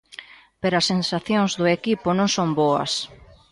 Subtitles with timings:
[0.61, 2.91] Pero as sensacións do equipo non son boas.